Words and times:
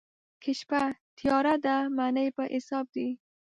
که 0.41 0.51
شپه 0.59 0.81
تياره 1.17 1.55
ده، 1.65 1.77
مڼې 1.97 2.25
په 2.37 2.43
حساب 2.53 2.85
دي. 2.95 3.07